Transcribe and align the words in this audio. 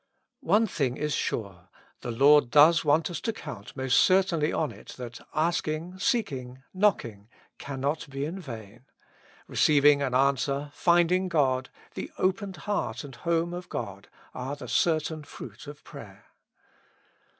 One 0.45 0.65
thing 0.65 0.97
is 0.97 1.13
sure: 1.13 1.69
the 1.99 2.09
Lord 2.09 2.49
does 2.49 2.83
want 2.83 3.11
us 3.11 3.21
to 3.21 3.31
count 3.31 3.77
most 3.77 3.99
certainly 3.99 4.51
on 4.51 4.71
it 4.71 4.95
that 4.97 5.19
asking, 5.35 5.99
seeking, 5.99 6.63
knocking, 6.73 7.29
cannot 7.59 8.09
be 8.09 8.25
in 8.25 8.39
vain; 8.39 8.85
receiving 9.47 10.01
an 10.01 10.15
answer, 10.15 10.71
finding 10.73 11.27
God, 11.29 11.69
the 11.93 12.09
opened 12.17 12.57
heart 12.65 13.03
and 13.03 13.13
home 13.15 13.53
of 13.53 13.69
God, 13.69 14.07
are 14.33 14.55
the 14.55 14.67
certain 14.67 15.23
fruit 15.23 15.67
of 15.67 15.83
prayer. 15.83 16.25